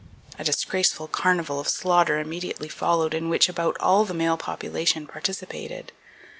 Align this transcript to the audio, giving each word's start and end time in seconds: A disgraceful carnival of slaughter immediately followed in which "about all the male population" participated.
A 0.39 0.43
disgraceful 0.43 1.07
carnival 1.07 1.59
of 1.59 1.69
slaughter 1.69 2.17
immediately 2.19 2.67
followed 2.67 3.13
in 3.13 3.29
which 3.29 3.47
"about 3.47 3.77
all 3.79 4.03
the 4.03 4.15
male 4.15 4.35
population" 4.35 5.05
participated. 5.05 5.91